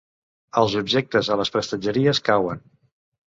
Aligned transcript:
Els 0.61 0.77
objectes 0.79 1.29
a 1.35 1.37
les 1.41 1.51
prestatgeries 1.57 2.23
cauen. 2.31 2.65